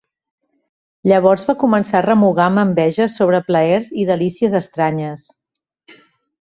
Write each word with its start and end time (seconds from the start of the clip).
Llavors 1.11 1.43
va 1.49 1.55
començar 1.65 1.99
a 1.99 2.01
remugar 2.07 2.47
amb 2.47 2.63
enveja 2.63 3.09
sobre 3.19 3.43
plaers 3.53 3.95
i 4.05 4.09
delícies 4.15 4.59
estranyes. 4.65 5.31